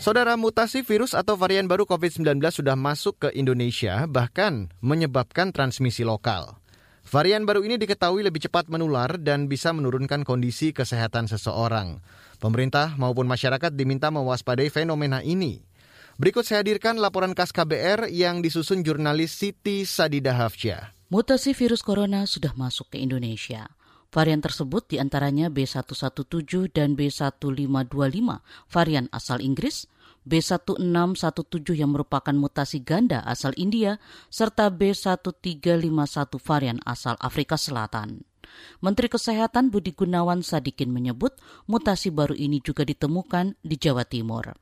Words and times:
Saudara 0.00 0.32
mutasi 0.40 0.80
virus 0.80 1.12
atau 1.12 1.36
varian 1.36 1.68
baru 1.68 1.84
COVID-19 1.84 2.40
sudah 2.48 2.72
masuk 2.72 3.20
ke 3.20 3.28
Indonesia, 3.36 4.08
bahkan 4.08 4.72
menyebabkan 4.80 5.52
transmisi 5.52 6.08
lokal. 6.08 6.56
Varian 7.04 7.44
baru 7.44 7.68
ini 7.68 7.76
diketahui 7.76 8.24
lebih 8.24 8.48
cepat 8.48 8.72
menular 8.72 9.20
dan 9.20 9.44
bisa 9.44 9.76
menurunkan 9.76 10.24
kondisi 10.24 10.72
kesehatan 10.72 11.28
seseorang. 11.28 12.00
Pemerintah 12.40 12.96
maupun 12.96 13.28
masyarakat 13.28 13.76
diminta 13.76 14.08
mewaspadai 14.08 14.72
fenomena 14.72 15.20
ini. 15.20 15.60
Berikut 16.16 16.48
saya 16.48 16.64
hadirkan 16.64 16.96
laporan 16.96 17.36
khas 17.36 17.52
KBR 17.52 18.08
yang 18.08 18.40
disusun 18.40 18.80
jurnalis 18.80 19.36
Siti 19.36 19.84
Sadida 19.84 20.32
Hafsyah. 20.32 20.96
Mutasi 21.12 21.52
virus 21.52 21.84
corona 21.84 22.24
sudah 22.24 22.56
masuk 22.56 22.88
ke 22.88 22.96
Indonesia. 22.96 23.68
Varian 24.12 24.44
tersebut 24.44 24.92
di 24.92 25.00
antaranya 25.00 25.48
B117 25.48 26.68
dan 26.76 26.92
B1525, 27.00 28.44
varian 28.68 29.08
asal 29.08 29.40
Inggris, 29.40 29.88
B1617 30.28 31.80
yang 31.80 31.96
merupakan 31.96 32.36
mutasi 32.36 32.84
ganda 32.84 33.24
asal 33.24 33.56
India, 33.56 33.96
serta 34.28 34.68
B1351 34.68 36.28
varian 36.44 36.76
asal 36.84 37.16
Afrika 37.24 37.56
Selatan. 37.56 38.20
Menteri 38.84 39.08
Kesehatan 39.08 39.72
Budi 39.72 39.96
Gunawan 39.96 40.44
Sadikin 40.44 40.92
menyebut 40.92 41.32
mutasi 41.64 42.12
baru 42.12 42.36
ini 42.36 42.60
juga 42.60 42.84
ditemukan 42.84 43.56
di 43.64 43.80
Jawa 43.80 44.04
Timur. 44.04 44.52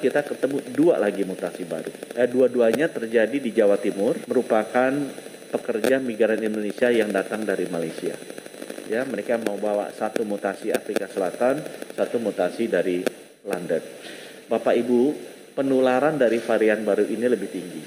Kita 0.00 0.24
ketemu 0.24 0.64
dua 0.72 0.96
lagi 0.96 1.28
mutasi 1.28 1.68
baru. 1.68 1.92
Eh, 2.16 2.24
dua-duanya 2.24 2.88
terjadi 2.88 3.36
di 3.36 3.52
Jawa 3.52 3.76
Timur, 3.76 4.16
merupakan 4.24 4.96
pekerja 5.52 6.00
migran 6.00 6.40
Indonesia 6.40 6.88
yang 6.88 7.12
datang 7.12 7.44
dari 7.44 7.68
Malaysia 7.68 8.16
ya 8.88 9.04
mereka 9.04 9.36
mau 9.36 9.60
bawa 9.60 9.92
satu 9.92 10.24
mutasi 10.24 10.72
Afrika 10.72 11.06
Selatan, 11.06 11.60
satu 11.92 12.16
mutasi 12.16 12.66
dari 12.66 13.04
London. 13.44 13.84
Bapak 14.48 14.74
Ibu, 14.74 15.00
penularan 15.52 16.16
dari 16.16 16.40
varian 16.40 16.82
baru 16.82 17.04
ini 17.04 17.26
lebih 17.28 17.48
tinggi. 17.52 17.82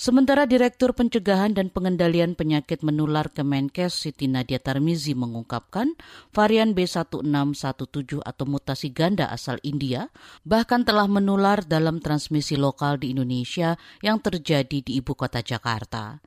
Sementara 0.00 0.48
Direktur 0.48 0.96
Pencegahan 0.96 1.52
dan 1.52 1.68
Pengendalian 1.68 2.32
Penyakit 2.32 2.80
Menular 2.80 3.28
Kemenkes 3.28 3.92
Siti 3.92 4.32
Nadia 4.32 4.56
Tarmizi 4.56 5.12
mengungkapkan 5.12 5.92
varian 6.32 6.72
B1617 6.72 8.24
atau 8.24 8.44
mutasi 8.48 8.96
ganda 8.96 9.28
asal 9.28 9.60
India 9.60 10.08
bahkan 10.40 10.88
telah 10.88 11.04
menular 11.04 11.60
dalam 11.68 12.00
transmisi 12.00 12.56
lokal 12.56 12.96
di 12.96 13.12
Indonesia 13.12 13.76
yang 14.00 14.24
terjadi 14.24 14.80
di 14.80 14.96
ibu 14.96 15.12
kota 15.12 15.44
Jakarta. 15.44 16.24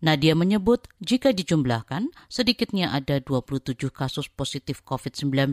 Nadia 0.00 0.32
menyebut 0.32 0.88
jika 1.04 1.36
dijumlahkan, 1.36 2.08
sedikitnya 2.32 2.88
ada 2.96 3.20
27 3.20 3.92
kasus 3.92 4.32
positif 4.32 4.80
COVID-19 4.88 5.52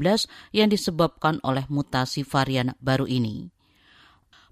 yang 0.55 0.71
disebabkan 0.71 1.43
oleh 1.43 1.67
mutasi 1.67 2.23
varian 2.23 2.71
baru 2.79 3.11
ini. 3.11 3.51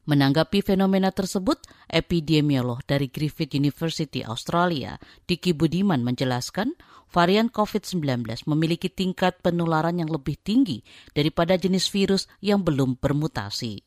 Menanggapi 0.05 0.61
fenomena 0.61 1.09
tersebut, 1.09 1.65
epidemiolog 1.89 2.83
dari 2.85 3.09
Griffith 3.09 3.57
University 3.57 4.21
Australia, 4.21 5.01
Diki 5.25 5.55
Budiman 5.57 6.05
menjelaskan 6.05 6.77
varian 7.09 7.49
COVID-19 7.49 8.21
memiliki 8.45 8.91
tingkat 8.91 9.41
penularan 9.41 9.97
yang 9.97 10.11
lebih 10.11 10.37
tinggi 10.37 10.85
daripada 11.15 11.57
jenis 11.57 11.89
virus 11.89 12.29
yang 12.37 12.61
belum 12.61 13.01
bermutasi. 13.01 13.81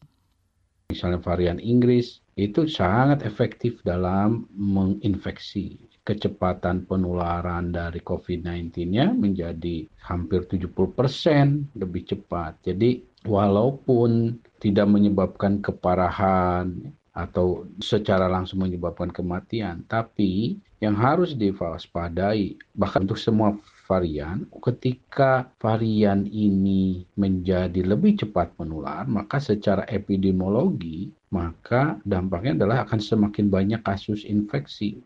Misalnya 0.91 1.21
varian 1.23 1.61
Inggris 1.63 2.19
itu 2.35 2.67
sangat 2.67 3.23
efektif 3.23 3.79
dalam 3.87 4.51
menginfeksi 4.57 5.88
kecepatan 6.09 6.89
penularan 6.89 7.69
dari 7.69 8.01
COVID-19-nya 8.01 9.13
menjadi 9.13 9.85
hampir 10.09 10.49
70% 10.49 11.77
lebih 11.77 12.03
cepat. 12.09 12.57
Jadi 12.65 13.05
walaupun 13.29 14.41
tidak 14.57 14.89
menyebabkan 14.89 15.61
keparahan 15.61 16.73
atau 17.13 17.69
secara 17.85 18.25
langsung 18.25 18.65
menyebabkan 18.65 19.13
kematian, 19.13 19.85
tapi 19.85 20.57
yang 20.81 20.97
harus 20.97 21.37
diwaspadai 21.37 22.57
bahkan 22.73 23.05
untuk 23.05 23.21
semua 23.21 23.59
varian, 23.91 24.47
ketika 24.65 25.51
varian 25.59 26.25
ini 26.29 27.09
menjadi 27.19 27.85
lebih 27.85 28.23
cepat 28.23 28.55
menular, 28.61 29.05
maka 29.09 29.41
secara 29.41 29.83
epidemiologi, 29.89 31.11
maka 31.35 31.99
dampaknya 32.05 32.65
adalah 32.65 32.85
akan 32.87 33.01
semakin 33.01 33.49
banyak 33.49 33.81
kasus 33.83 34.23
infeksi. 34.29 35.03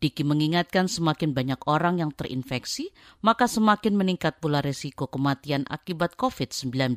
Diki 0.00 0.24
mengingatkan 0.24 0.88
semakin 0.88 1.36
banyak 1.36 1.60
orang 1.68 2.00
yang 2.00 2.08
terinfeksi, 2.08 2.88
maka 3.20 3.44
semakin 3.44 4.00
meningkat 4.00 4.40
pula 4.40 4.64
resiko 4.64 5.12
kematian 5.12 5.68
akibat 5.68 6.16
COVID-19. 6.16 6.96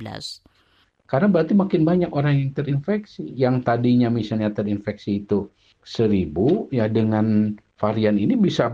Karena 1.03 1.27
berarti 1.27 1.51
makin 1.51 1.83
banyak 1.83 2.15
orang 2.15 2.39
yang 2.39 2.55
terinfeksi. 2.55 3.27
Yang 3.35 3.67
tadinya 3.67 4.07
misalnya 4.07 4.55
terinfeksi 4.55 5.27
itu 5.27 5.51
seribu, 5.83 6.71
ya 6.71 6.87
dengan 6.87 7.51
varian 7.75 8.15
ini 8.15 8.39
bisa 8.39 8.71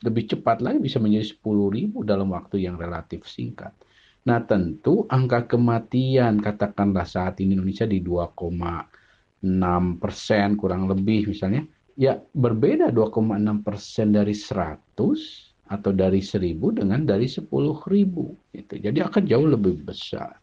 lebih 0.00 0.24
cepat 0.24 0.64
lagi, 0.64 0.80
bisa 0.80 0.96
menjadi 0.96 1.36
sepuluh 1.36 1.68
ribu 1.68 2.00
dalam 2.00 2.32
waktu 2.32 2.64
yang 2.64 2.80
relatif 2.80 3.28
singkat. 3.28 3.76
Nah 4.24 4.40
tentu 4.48 5.04
angka 5.06 5.52
kematian 5.52 6.40
katakanlah 6.40 7.04
saat 7.04 7.44
ini 7.44 7.60
Indonesia 7.60 7.84
di 7.84 8.00
2,6 8.00 10.00
persen 10.00 10.56
kurang 10.56 10.88
lebih 10.90 11.30
misalnya 11.30 11.62
ya 11.96 12.20
berbeda 12.20 12.92
2,6 12.92 13.64
persen 13.64 14.12
dari 14.12 14.36
100 14.36 15.56
atau 15.66 15.90
dari 15.90 16.22
1000 16.22 16.78
dengan 16.78 17.02
dari 17.02 17.26
10 17.26 17.48
ribu. 17.90 18.36
Gitu. 18.54 18.78
Jadi 18.78 18.98
akan 19.02 19.22
jauh 19.26 19.48
lebih 19.48 19.82
besar. 19.82 20.38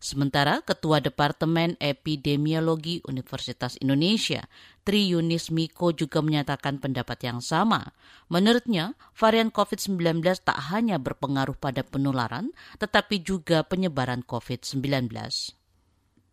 Sementara 0.00 0.64
Ketua 0.64 0.96
Departemen 1.04 1.76
Epidemiologi 1.76 3.04
Universitas 3.04 3.76
Indonesia, 3.84 4.48
Tri 4.80 5.12
Yunis 5.12 5.52
Miko 5.52 5.92
juga 5.92 6.24
menyatakan 6.24 6.80
pendapat 6.80 7.20
yang 7.28 7.44
sama. 7.44 7.92
Menurutnya, 8.32 8.96
varian 9.12 9.52
COVID-19 9.52 10.24
tak 10.40 10.56
hanya 10.72 10.96
berpengaruh 10.96 11.52
pada 11.60 11.84
penularan, 11.84 12.56
tetapi 12.80 13.20
juga 13.20 13.60
penyebaran 13.60 14.24
COVID-19. 14.24 15.59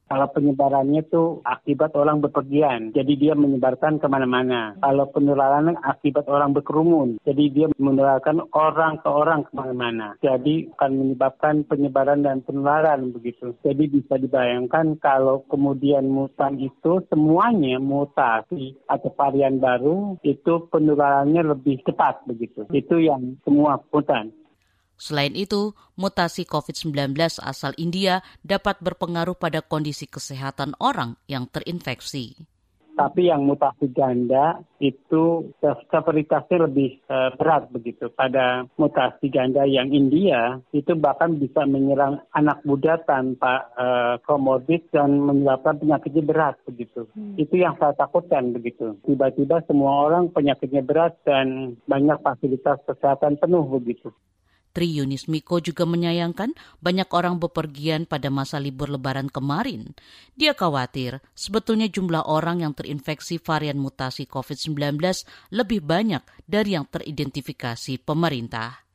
Kalau 0.08 0.28
penyebarannya 0.32 1.04
itu 1.04 1.44
akibat 1.44 1.92
orang 2.00 2.24
bepergian, 2.24 2.96
jadi 2.96 3.14
dia 3.20 3.34
menyebarkan 3.36 4.00
ke 4.00 4.08
mana-mana. 4.08 4.80
Kalau 4.80 5.12
penularan 5.12 5.76
akibat 5.84 6.32
orang 6.32 6.56
berkerumun, 6.56 7.20
jadi 7.28 7.44
dia 7.52 7.68
menularkan 7.76 8.48
orang 8.56 9.04
ke 9.04 9.10
orang 9.12 9.44
ke 9.44 9.52
mana-mana. 9.52 10.16
Jadi 10.24 10.72
akan 10.80 10.92
menyebabkan 10.96 11.68
penyebaran 11.68 12.24
dan 12.24 12.40
penularan 12.48 13.12
begitu. 13.12 13.52
Jadi 13.68 13.92
bisa 13.92 14.16
dibayangkan 14.16 14.96
kalau 15.04 15.44
kemudian 15.52 16.08
mutan 16.08 16.56
itu 16.56 17.04
semuanya 17.12 17.78
mutasi 17.84 18.80
atau 18.88 19.12
varian 19.12 19.60
baru, 19.60 20.16
itu 20.24 20.72
penularannya 20.72 21.52
lebih 21.52 21.84
cepat 21.84 22.24
begitu. 22.24 22.64
Itu 22.72 23.04
yang 23.04 23.36
semua 23.44 23.84
mutan. 23.92 24.32
Selain 24.98 25.38
itu, 25.38 25.78
mutasi 25.94 26.50
COVID-19 26.50 27.14
asal 27.46 27.72
India 27.78 28.26
dapat 28.42 28.82
berpengaruh 28.82 29.38
pada 29.38 29.62
kondisi 29.62 30.10
kesehatan 30.10 30.74
orang 30.82 31.22
yang 31.30 31.46
terinfeksi. 31.46 32.34
Tapi 32.98 33.30
yang 33.30 33.46
mutasi 33.46 33.94
ganda 33.94 34.58
itu 34.82 35.54
severitasnya 35.62 36.66
lebih 36.66 36.98
uh, 37.06 37.30
berat 37.38 37.70
begitu. 37.70 38.10
Pada 38.10 38.66
mutasi 38.74 39.30
ganda 39.30 39.70
yang 39.70 39.94
India 39.94 40.58
itu 40.74 40.98
bahkan 40.98 41.38
bisa 41.38 41.62
menyerang 41.70 42.26
anak 42.34 42.66
muda 42.66 42.98
tanpa 43.06 43.70
uh, 43.78 44.18
dan 44.90 45.10
menyebabkan 45.14 45.78
penyakitnya 45.78 46.24
berat 46.26 46.58
begitu. 46.66 47.06
Hmm. 47.14 47.38
Itu 47.38 47.62
yang 47.62 47.78
saya 47.78 47.94
takutkan 47.94 48.50
begitu. 48.50 48.98
Tiba-tiba 49.06 49.62
semua 49.70 50.10
orang 50.10 50.34
penyakitnya 50.34 50.82
berat 50.82 51.22
dan 51.22 51.78
banyak 51.86 52.18
fasilitas 52.26 52.82
kesehatan 52.90 53.38
penuh 53.38 53.62
begitu. 53.78 54.10
Tri 54.78 54.94
Yunis 54.94 55.26
Miko 55.26 55.58
juga 55.58 55.90
menyayangkan 55.90 56.54
banyak 56.86 57.10
orang 57.10 57.42
bepergian 57.42 58.06
pada 58.06 58.30
masa 58.30 58.62
libur 58.62 58.94
lebaran 58.94 59.26
kemarin. 59.26 59.98
Dia 60.38 60.54
khawatir 60.54 61.18
sebetulnya 61.34 61.90
jumlah 61.90 62.30
orang 62.30 62.62
yang 62.62 62.78
terinfeksi 62.78 63.42
varian 63.42 63.82
mutasi 63.82 64.30
COVID-19 64.30 65.02
lebih 65.50 65.82
banyak 65.82 66.22
dari 66.46 66.78
yang 66.78 66.86
teridentifikasi 66.86 68.06
pemerintah. 68.06 68.86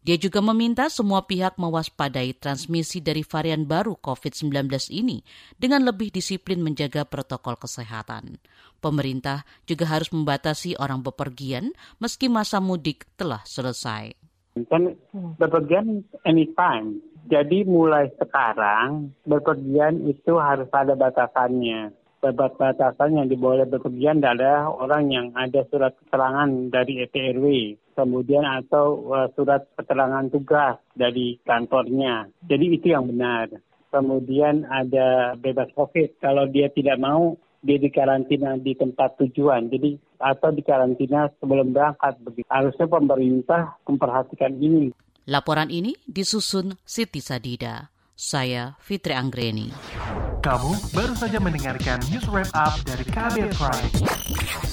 Dia 0.00 0.16
juga 0.16 0.40
meminta 0.40 0.88
semua 0.88 1.28
pihak 1.28 1.60
mewaspadai 1.60 2.32
transmisi 2.32 3.04
dari 3.04 3.20
varian 3.20 3.68
baru 3.68 4.00
COVID-19 4.00 4.48
ini 4.96 5.20
dengan 5.60 5.84
lebih 5.84 6.08
disiplin 6.08 6.64
menjaga 6.64 7.04
protokol 7.04 7.60
kesehatan. 7.60 8.40
Pemerintah 8.80 9.44
juga 9.68 9.92
harus 9.92 10.08
membatasi 10.08 10.80
orang 10.80 11.04
bepergian 11.04 11.76
meski 12.00 12.32
masa 12.32 12.64
mudik 12.64 13.04
telah 13.20 13.44
selesai. 13.44 14.25
Kan 14.64 14.96
berpergian 15.36 16.00
anytime. 16.24 17.04
Jadi 17.28 17.66
mulai 17.68 18.08
sekarang 18.16 19.12
berpergian 19.28 20.08
itu 20.08 20.40
harus 20.40 20.70
ada 20.72 20.96
batasannya. 20.96 21.92
batasan 22.26 23.20
yang 23.22 23.28
diboleh 23.28 23.68
berpergian 23.68 24.18
adalah 24.18 24.72
orang 24.72 25.12
yang 25.12 25.26
ada 25.36 25.62
surat 25.70 25.94
keterangan 25.94 26.48
dari 26.72 27.06
ETRW, 27.06 27.46
kemudian 27.94 28.42
atau 28.42 29.14
uh, 29.14 29.28
surat 29.38 29.62
keterangan 29.78 30.26
tugas 30.32 30.80
dari 30.96 31.38
kantornya. 31.46 32.26
Jadi 32.42 32.66
itu 32.80 32.90
yang 32.90 33.06
benar. 33.06 33.52
Kemudian 33.94 34.66
ada 34.66 35.38
bebas 35.38 35.70
COVID. 35.78 36.18
Kalau 36.18 36.50
dia 36.50 36.66
tidak 36.74 36.98
mau, 36.98 37.38
dia 37.66 37.82
dikarantina 37.82 38.54
di 38.56 38.78
tempat 38.78 39.18
tujuan. 39.18 39.66
Jadi 39.66 39.98
atau 40.22 40.54
dikarantina 40.54 41.28
sebelum 41.42 41.74
berangkat. 41.74 42.16
Harusnya 42.46 42.86
pemerintah 42.86 43.76
memperhatikan 43.84 44.54
ini. 44.56 44.94
Laporan 45.26 45.74
ini 45.74 45.98
disusun 46.06 46.78
Siti 46.86 47.18
Sadida. 47.18 47.90
Saya 48.16 48.78
Fitri 48.80 49.12
Anggreni. 49.12 49.68
Kamu 50.40 50.72
baru 50.96 51.12
saja 51.18 51.36
mendengarkan 51.36 52.00
news 52.08 52.24
wrap 52.32 52.48
up 52.54 52.78
dari 52.86 53.04
Kabel 53.04 53.52
Prime. 53.52 53.92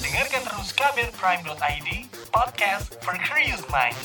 Dengarkan 0.00 0.42
terus 0.48 0.70
kabelprime.id, 0.72 1.88
podcast 2.32 2.96
for 3.04 3.18
curious 3.20 3.60
mind. 3.68 3.98